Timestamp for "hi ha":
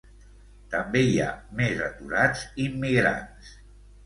1.09-1.27